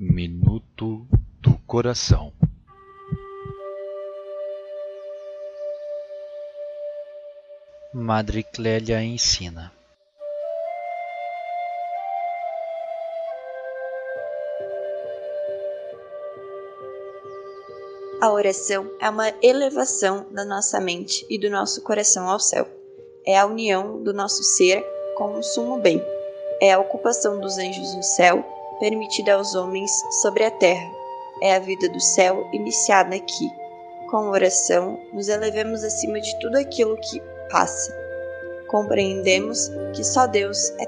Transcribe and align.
Minuto 0.00 1.08
do 1.40 1.58
Coração 1.66 2.32
Madre 7.92 8.44
Clélia 8.44 9.02
ensina 9.02 9.72
A 18.20 18.30
oração 18.30 18.88
é 19.00 19.10
uma 19.10 19.34
elevação 19.42 20.28
da 20.30 20.44
nossa 20.44 20.78
mente 20.78 21.26
e 21.28 21.36
do 21.40 21.50
nosso 21.50 21.82
coração 21.82 22.28
ao 22.28 22.38
céu. 22.38 22.68
É 23.26 23.36
a 23.36 23.46
união 23.46 24.00
do 24.04 24.14
nosso 24.14 24.44
ser 24.44 24.80
com 25.16 25.40
o 25.40 25.42
sumo 25.42 25.80
bem. 25.80 26.00
É 26.60 26.72
a 26.72 26.78
ocupação 26.78 27.40
dos 27.40 27.58
anjos 27.58 27.96
no 27.96 28.02
céu, 28.04 28.57
permitida 28.78 29.34
aos 29.34 29.54
homens 29.54 29.90
sobre 30.22 30.44
a 30.44 30.50
terra. 30.50 30.90
É 31.42 31.54
a 31.54 31.58
vida 31.58 31.88
do 31.88 32.00
céu 32.00 32.48
iniciada 32.52 33.14
aqui. 33.14 33.50
Com 34.10 34.30
oração, 34.30 34.98
nos 35.12 35.28
elevemos 35.28 35.84
acima 35.84 36.20
de 36.20 36.38
tudo 36.40 36.56
aquilo 36.56 36.96
que 36.96 37.20
passa. 37.50 37.94
Compreendemos 38.68 39.70
que 39.94 40.02
só 40.02 40.26
Deus 40.26 40.70
é 40.78 40.86